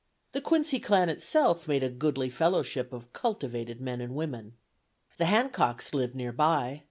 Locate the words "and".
4.01-4.15